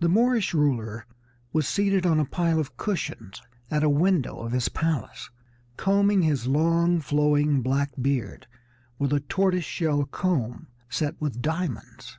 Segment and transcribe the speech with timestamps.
[0.00, 1.06] The Moorish ruler
[1.52, 3.40] was seated on a pile of cushions
[3.70, 5.30] at a window of his palace,
[5.76, 8.48] combing his long, flowing black beard
[8.98, 12.18] with a tortoise shell comb set with diamonds.